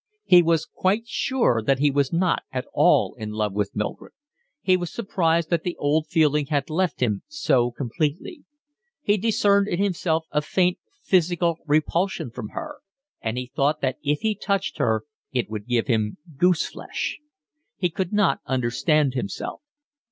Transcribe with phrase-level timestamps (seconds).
[0.23, 4.13] He was quite sure that he was not at all in love with Mildred.
[4.59, 8.43] He was surprised that the old feeling had left him so completely;
[9.03, 12.77] he discerned in himself a faint physical repulsion from her;
[13.21, 15.03] and he thought that if he touched her
[15.33, 17.19] it would give him goose flesh.
[17.77, 19.61] He could not understand himself.